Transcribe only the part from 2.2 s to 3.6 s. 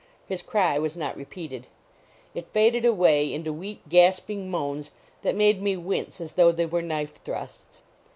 it faded away into